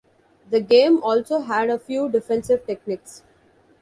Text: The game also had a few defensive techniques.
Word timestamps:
The 0.49 0.61
game 0.61 1.03
also 1.03 1.41
had 1.41 1.69
a 1.69 1.77
few 1.77 2.09
defensive 2.09 2.65
techniques. 2.65 3.21